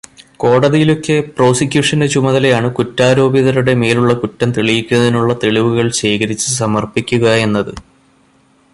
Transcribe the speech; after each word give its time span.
കോടതിയിലൊക്കെ 0.37 1.23
പ്രോസിക്യൂഷന്റെ 1.37 2.07
ചുമതലയാണ് 2.07 2.73
കുറ്റാരോപിതരുടെ 2.75 3.73
മേലുള്ള 3.73 4.13
കുറ്റം 4.13 4.51
തെളിയിക്കുന്നതിനുള്ള 4.51 5.33
തെളിവുകൾ 5.43 5.89
ശേഖരിച്ചു 5.91 6.49
സമർപ്പിക്കുകയെന്നത്. 6.53 7.73